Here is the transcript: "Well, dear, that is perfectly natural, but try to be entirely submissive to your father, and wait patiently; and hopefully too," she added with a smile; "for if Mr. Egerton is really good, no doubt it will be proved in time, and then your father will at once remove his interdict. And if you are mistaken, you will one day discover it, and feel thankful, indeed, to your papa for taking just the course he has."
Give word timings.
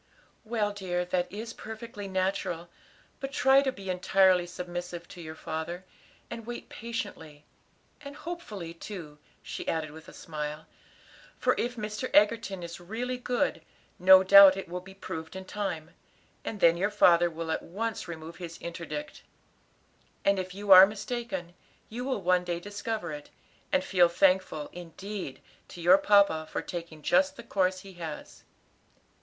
"Well, 0.43 0.73
dear, 0.73 1.05
that 1.05 1.31
is 1.31 1.53
perfectly 1.53 2.07
natural, 2.07 2.69
but 3.19 3.31
try 3.31 3.61
to 3.61 3.71
be 3.71 3.87
entirely 3.87 4.47
submissive 4.47 5.07
to 5.09 5.21
your 5.21 5.35
father, 5.35 5.85
and 6.27 6.43
wait 6.47 6.69
patiently; 6.69 7.45
and 8.03 8.15
hopefully 8.15 8.73
too," 8.73 9.19
she 9.43 9.67
added 9.67 9.91
with 9.91 10.07
a 10.07 10.13
smile; 10.13 10.65
"for 11.37 11.53
if 11.55 11.75
Mr. 11.75 12.09
Egerton 12.15 12.63
is 12.63 12.79
really 12.79 13.19
good, 13.19 13.61
no 13.99 14.23
doubt 14.23 14.57
it 14.57 14.67
will 14.67 14.79
be 14.81 14.95
proved 14.95 15.35
in 15.35 15.45
time, 15.45 15.91
and 16.43 16.61
then 16.61 16.77
your 16.77 16.89
father 16.89 17.29
will 17.29 17.51
at 17.51 17.61
once 17.61 18.07
remove 18.07 18.37
his 18.37 18.57
interdict. 18.59 19.21
And 20.25 20.39
if 20.39 20.55
you 20.55 20.71
are 20.71 20.87
mistaken, 20.87 21.53
you 21.89 22.05
will 22.05 22.23
one 22.23 22.43
day 22.43 22.59
discover 22.59 23.11
it, 23.11 23.29
and 23.71 23.83
feel 23.83 24.09
thankful, 24.09 24.71
indeed, 24.73 25.41
to 25.67 25.79
your 25.79 25.99
papa 25.99 26.47
for 26.51 26.63
taking 26.63 27.03
just 27.03 27.35
the 27.35 27.43
course 27.43 27.81
he 27.81 27.93
has." 28.01 28.43